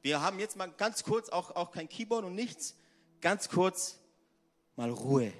[0.02, 2.76] Wir haben jetzt mal ganz kurz, auch, auch kein Keyboard und nichts,
[3.22, 3.98] ganz kurz
[4.76, 5.34] mal Ruhe.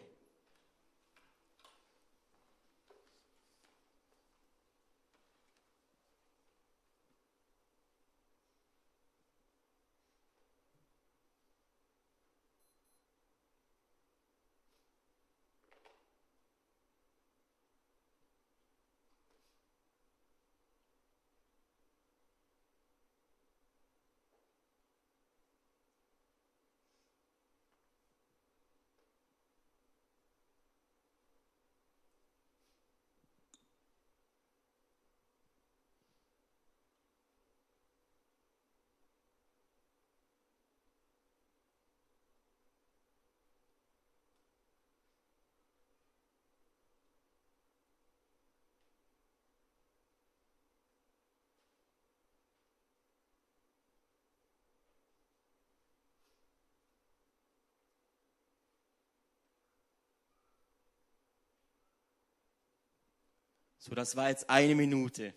[63.88, 65.32] So, das war jetzt eine Minute.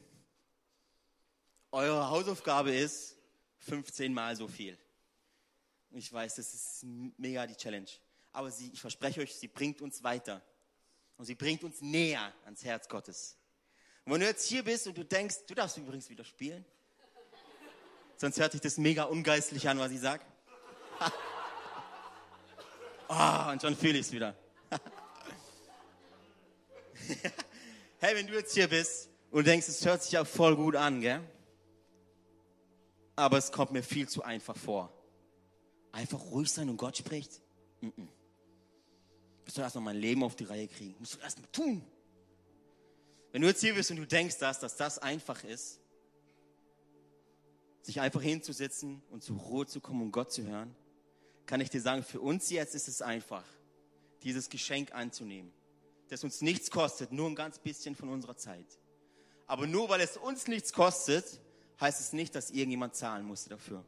[1.71, 3.15] Eure Hausaufgabe ist
[3.59, 4.79] 15 mal so viel.
[5.91, 6.87] Ich weiß, das ist
[7.19, 7.91] mega die Challenge.
[8.33, 10.41] Aber sie, ich verspreche euch, sie bringt uns weiter.
[11.19, 13.37] Und sie bringt uns näher ans Herz Gottes.
[14.07, 16.64] Und wenn du jetzt hier bist und du denkst, du darfst übrigens wieder spielen.
[18.16, 20.25] Sonst hört sich das mega ungeistlich an, was ich sage.
[23.11, 24.35] oh, und schon fühle ich es wieder.
[27.99, 31.01] hey, wenn du jetzt hier bist und denkst, es hört sich ja voll gut an,
[31.01, 31.20] gell?
[33.16, 34.92] Aber es kommt mir viel zu einfach vor.
[35.90, 37.40] Einfach ruhig sein und Gott spricht?
[37.80, 38.09] Mm -mm.
[39.46, 40.94] Ich soll erstmal mein Leben auf die Reihe kriegen.
[40.99, 41.82] Musst du erstmal tun.
[43.32, 45.80] Wenn du jetzt hier bist und du denkst, dass, dass das einfach ist,
[47.82, 50.74] sich einfach hinzusetzen und zur Ruhe zu kommen und Gott zu hören,
[51.46, 53.44] kann ich dir sagen, für uns jetzt ist es einfach,
[54.22, 55.53] dieses Geschenk anzunehmen
[56.09, 58.79] das uns nichts kostet, nur ein ganz bisschen von unserer Zeit.
[59.47, 61.41] Aber nur weil es uns nichts kostet,
[61.81, 63.85] heißt es nicht, dass irgendjemand zahlen musste dafür.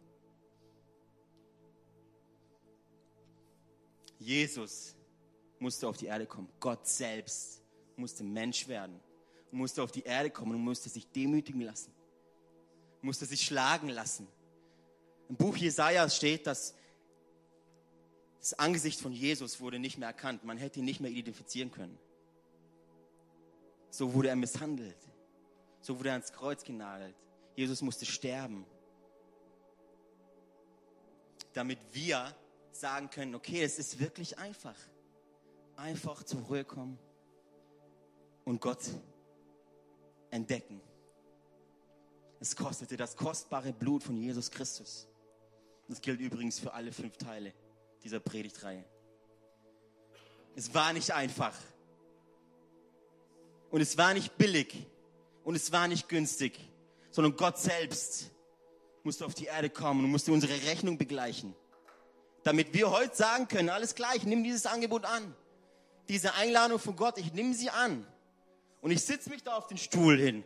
[4.19, 4.95] Jesus
[5.59, 6.49] musste auf die Erde kommen.
[6.61, 7.63] Gott selbst
[7.97, 9.01] musste Mensch werden,
[9.51, 11.93] musste auf die Erde kommen und musste sich demütigen lassen,
[13.03, 14.29] musste sich schlagen lassen.
[15.29, 16.75] Im Buch Jesaja steht, dass
[18.41, 20.45] das Angesicht von Jesus wurde nicht mehr erkannt.
[20.45, 21.99] Man hätte ihn nicht mehr identifizieren können.
[23.91, 24.99] So wurde er misshandelt.
[25.81, 27.15] So wurde er ans Kreuz genagelt.
[27.57, 28.65] Jesus musste sterben,
[31.53, 32.35] damit wir
[32.73, 34.77] sagen können, okay, es ist wirklich einfach.
[35.77, 36.99] Einfach zur Ruhe kommen
[38.45, 38.83] und Gott
[40.31, 40.81] entdecken.
[42.39, 45.09] Es kostete das kostbare Blut von Jesus Christus.
[45.89, 47.53] Das gilt übrigens für alle fünf Teile
[48.03, 48.85] dieser Predigtreihe.
[50.55, 51.55] Es war nicht einfach.
[53.71, 54.87] Und es war nicht billig.
[55.45, 56.59] Und es war nicht günstig.
[57.11, 58.31] Sondern Gott selbst
[59.03, 61.55] musste auf die Erde kommen und musste unsere Rechnung begleichen.
[62.43, 65.35] Damit wir heute sagen können, alles gleich, nimm dieses Angebot an.
[66.09, 68.07] Diese Einladung von Gott, ich nehme sie an.
[68.81, 70.45] Und ich sitze mich da auf den Stuhl hin.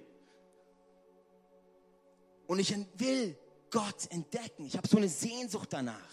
[2.46, 3.38] Und ich will
[3.70, 4.66] Gott entdecken.
[4.66, 6.10] Ich habe so eine Sehnsucht danach.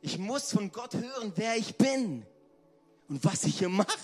[0.00, 2.26] Ich muss von Gott hören, wer ich bin
[3.08, 3.98] und was ich hier mache.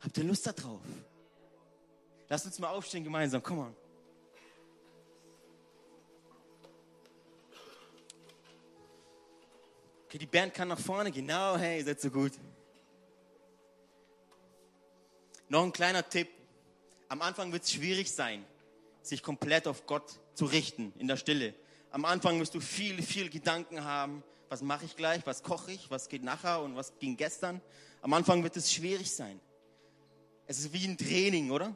[0.00, 0.80] Habt ihr Lust darauf?
[2.28, 3.42] Lasst uns mal aufstehen gemeinsam.
[3.42, 3.76] Komm on.
[10.06, 11.10] Okay, die Band kann nach vorne.
[11.10, 12.32] Genau, hey, seid so gut.
[15.48, 16.28] Noch ein kleiner Tipp.
[17.08, 18.44] Am Anfang wird es schwierig sein,
[19.02, 21.54] sich komplett auf Gott zu richten in der Stille.
[21.90, 24.24] Am Anfang wirst du viel, viel Gedanken haben.
[24.48, 25.24] Was mache ich gleich?
[25.24, 25.90] Was koche ich?
[25.90, 26.62] Was geht nachher?
[26.62, 27.60] Und was ging gestern?
[28.02, 29.40] Am Anfang wird es schwierig sein.
[30.46, 31.74] Es ist wie ein Training, oder?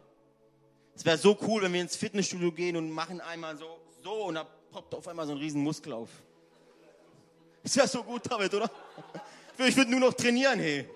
[0.94, 4.34] Es wäre so cool, wenn wir ins Fitnessstudio gehen und machen einmal so, so und
[4.34, 6.10] da poppt auf einmal so ein riesen Muskel auf.
[7.62, 8.70] Es wäre so gut damit, oder?
[9.58, 10.88] Ich würde nur noch trainieren, hey.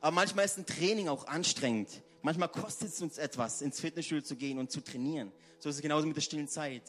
[0.00, 1.88] Aber manchmal ist ein Training auch anstrengend.
[2.22, 5.32] Manchmal kostet es uns etwas, ins Fitnessstudio zu gehen und zu trainieren.
[5.58, 6.82] So ist es genauso mit der stillen Zeit.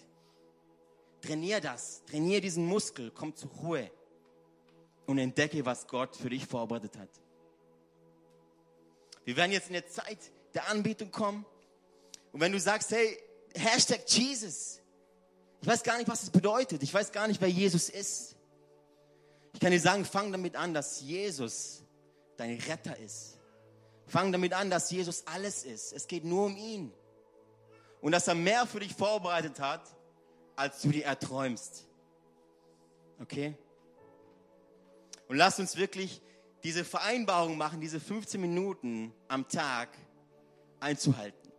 [1.21, 3.89] Trainier das, trainier diesen Muskel, komm zur Ruhe
[5.05, 7.09] und entdecke, was Gott für dich vorbereitet hat.
[9.25, 10.17] Wir werden jetzt in der Zeit
[10.53, 11.45] der Anbetung kommen.
[12.31, 13.17] Und wenn du sagst, hey,
[13.55, 14.79] Hashtag Jesus,
[15.61, 16.83] ich weiß gar nicht, was das bedeutet.
[16.83, 18.35] Ich weiß gar nicht, wer Jesus ist.
[19.53, 21.83] Ich kann dir sagen, fang damit an, dass Jesus
[22.37, 23.37] dein Retter ist.
[24.07, 25.93] Fang damit an, dass Jesus alles ist.
[25.93, 26.91] Es geht nur um ihn.
[28.01, 29.81] Und dass er mehr für dich vorbereitet hat,
[30.55, 31.85] als du dir erträumst.
[33.21, 33.55] Okay?
[35.27, 36.21] Und lass uns wirklich
[36.63, 39.89] diese Vereinbarung machen, diese 15 Minuten am Tag
[40.79, 41.51] einzuhalten.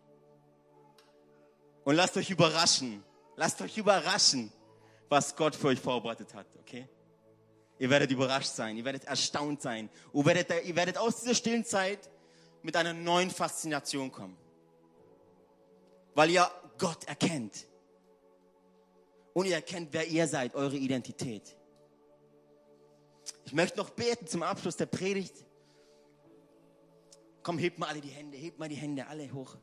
[1.84, 3.04] Und lasst euch überraschen.
[3.36, 4.52] Lasst euch überraschen,
[5.08, 6.88] was Gott für euch vorbereitet hat, okay?
[7.78, 9.90] Ihr werdet überrascht sein, ihr werdet erstaunt sein.
[10.12, 12.10] Ihr werdet, ihr werdet aus dieser stillen Zeit
[12.62, 14.36] mit einer neuen Faszination kommen.
[16.14, 16.48] Weil ihr
[16.78, 17.66] Gott erkennt.
[19.32, 21.56] Und ihr erkennt, wer ihr seid, eure Identität.
[23.44, 25.34] Ich möchte noch beten zum Abschluss der Predigt.
[27.42, 29.56] Komm, hebt mal alle die Hände, hebt mal die Hände, alle hoch.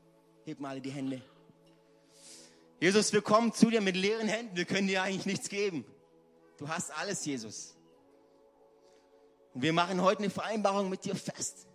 [0.46, 1.22] Hebt mal alle die Hände.
[2.80, 4.56] Jesus, wir kommen zu dir mit leeren Händen.
[4.56, 5.86] Wir können dir eigentlich nichts geben.
[6.58, 7.76] Du hast alles, Jesus.
[9.54, 11.68] Und wir machen heute eine Vereinbarung mit dir fest,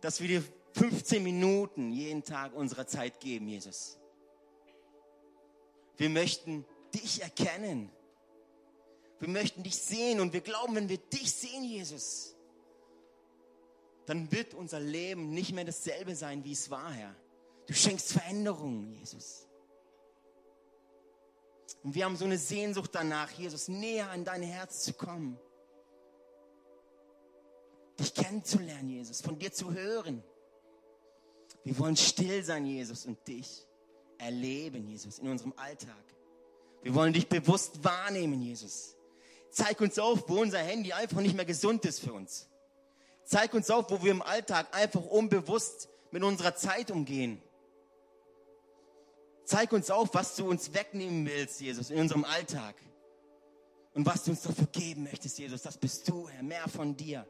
[0.00, 3.98] dass wir dir 15 Minuten jeden Tag unserer Zeit geben, Jesus.
[5.96, 7.90] Wir möchten dich erkennen.
[9.18, 12.34] Wir möchten dich sehen und wir glauben, wenn wir dich sehen, Jesus,
[14.04, 17.14] dann wird unser Leben nicht mehr dasselbe sein, wie es war, Herr.
[17.66, 19.46] Du schenkst Veränderungen, Jesus.
[21.82, 25.38] Und wir haben so eine Sehnsucht danach, Jesus, näher an dein Herz zu kommen.
[27.98, 30.22] Dich kennenzulernen, Jesus, von dir zu hören.
[31.64, 33.66] Wir wollen still sein, Jesus, und dich
[34.18, 36.04] erleben, Jesus, in unserem Alltag.
[36.82, 38.95] Wir wollen dich bewusst wahrnehmen, Jesus.
[39.56, 42.46] Zeig uns auf, wo unser Handy einfach nicht mehr gesund ist für uns.
[43.24, 47.40] Zeig uns auf, wo wir im Alltag einfach unbewusst mit unserer Zeit umgehen.
[49.44, 52.74] Zeig uns auf, was du uns wegnehmen willst, Jesus, in unserem Alltag.
[53.94, 55.62] Und was du uns dafür geben möchtest, Jesus.
[55.62, 56.42] Das bist du, Herr.
[56.42, 57.26] Mehr von dir.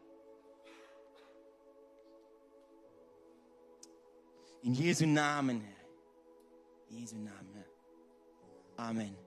[4.62, 6.99] In Jesu Namen, Herr.
[6.99, 8.85] Jesu Namen, Herr.
[8.85, 9.26] Amen.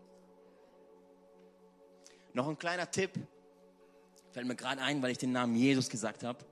[2.34, 3.12] Noch ein kleiner Tipp,
[4.32, 6.46] fällt mir gerade ein, weil ich den Namen Jesus gesagt habe.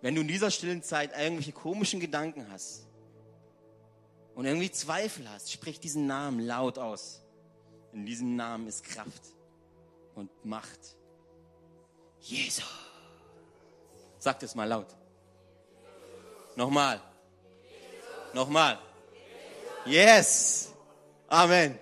[0.00, 2.86] Wenn du in dieser stillen Zeit irgendwelche komischen Gedanken hast
[4.34, 7.22] und irgendwie Zweifel hast, sprich diesen Namen laut aus.
[7.92, 9.22] In diesem Namen ist Kraft.
[10.16, 10.96] und Macht.
[12.20, 12.64] Jesus.
[14.18, 14.88] Sagt es mal laut.
[16.56, 17.00] Nochmal.
[18.32, 18.78] Nochmal.
[19.84, 20.72] Yes.
[21.28, 21.78] Amen.